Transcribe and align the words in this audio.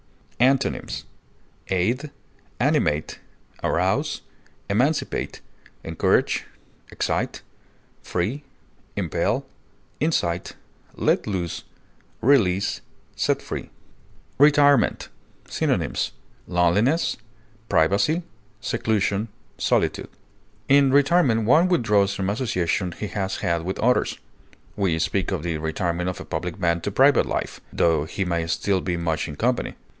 Antonyms: 0.39 1.05
aid, 1.67 2.09
arouse, 3.63 4.21
encourage, 4.67 4.73
free, 4.73 4.73
incite, 4.73 4.73
release, 4.73 4.73
animate, 4.73 4.73
emancipate, 4.73 5.41
excite, 6.89 7.41
impel, 8.95 9.45
let 10.95 11.27
loose, 11.27 11.63
set 13.15 13.39
free. 13.43 13.69
RETIREMENT. 14.39 15.09
Synonyms: 15.47 16.13
loneliness, 16.47 17.17
privacy, 17.69 18.23
seclusion, 18.59 19.27
solitude. 19.59 20.09
In 20.67 20.91
retirement 20.91 21.43
one 21.45 21.67
withdraws 21.67 22.15
from 22.15 22.31
association 22.31 22.93
he 22.93 23.05
has 23.09 23.37
had 23.37 23.63
with 23.63 23.77
others; 23.77 24.17
we 24.75 24.97
speak 24.97 25.31
of 25.31 25.43
the 25.43 25.59
retirement 25.59 26.09
of 26.09 26.19
a 26.19 26.25
public 26.25 26.57
man 26.59 26.81
to 26.81 26.89
private 26.89 27.27
life, 27.27 27.61
tho 27.71 28.05
he 28.05 28.25
may 28.25 28.47
still 28.47 28.81
be 28.81 28.97
much 28.97 29.27
in 29.27 29.35
company. 29.35 29.75